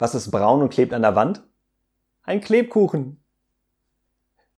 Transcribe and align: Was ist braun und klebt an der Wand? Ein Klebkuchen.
Was 0.00 0.14
ist 0.14 0.30
braun 0.30 0.62
und 0.62 0.70
klebt 0.70 0.94
an 0.94 1.02
der 1.02 1.14
Wand? 1.14 1.46
Ein 2.22 2.40
Klebkuchen. 2.40 3.19